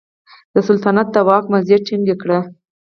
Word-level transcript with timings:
د 0.53 0.55
سلطنت 0.67 1.07
د 1.15 1.17
واک 1.27 1.45
مزي 1.51 1.77
ټینګ 1.85 2.07
کړل. 2.21 2.41